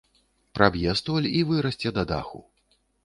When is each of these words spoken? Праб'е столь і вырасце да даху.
Праб'е 0.59 0.95
столь 1.01 1.27
і 1.33 1.41
вырасце 1.49 1.93
да 1.99 2.03
даху. 2.13 2.43